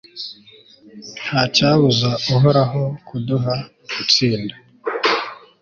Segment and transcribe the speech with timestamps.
[1.27, 3.53] ntacyabuza uhoraho kuduha
[3.95, 4.55] gutsinda